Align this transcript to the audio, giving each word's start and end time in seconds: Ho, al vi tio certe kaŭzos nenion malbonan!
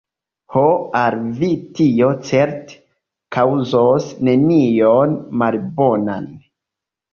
Ho, 0.53 0.61
al 1.01 1.17
vi 1.41 1.49
tio 1.79 2.07
certe 2.29 2.79
kaŭzos 3.37 4.09
nenion 4.31 5.17
malbonan! 5.45 6.29